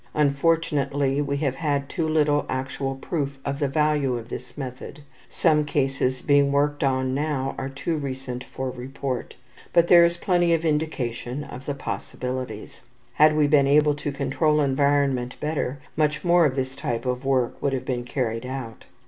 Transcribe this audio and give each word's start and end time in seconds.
Unfortunately 0.15 1.21
we 1.21 1.37
have 1.37 1.53
had 1.53 1.87
too 1.87 2.07
little 2.07 2.47
actual 2.49 2.95
proof 2.95 3.37
of 3.45 3.59
the 3.59 3.67
value 3.67 4.17
of 4.17 4.29
this 4.29 4.57
method, 4.57 5.01
some 5.29 5.63
cases 5.63 6.23
being 6.23 6.51
worked 6.51 6.83
on 6.83 7.13
now 7.13 7.53
are 7.59 7.69
too 7.69 7.97
recent 7.97 8.43
for 8.43 8.71
report, 8.71 9.35
but 9.73 9.87
there 9.89 10.03
is 10.03 10.17
plenty 10.17 10.55
of 10.55 10.65
indication 10.65 11.43
of 11.43 11.67
the 11.67 11.75
possibilities. 11.75 12.81
Had 13.13 13.35
we 13.35 13.45
been 13.45 13.67
able 13.67 13.93
to 13.93 14.11
control 14.11 14.59
environment 14.59 15.35
better, 15.39 15.77
much 15.95 16.23
more 16.23 16.47
of 16.47 16.55
this 16.55 16.75
type 16.75 17.05
of 17.05 17.23
work 17.23 17.61
would 17.61 17.73
have 17.73 17.85
been 17.85 18.03
carried 18.03 18.47
out. 18.47 18.85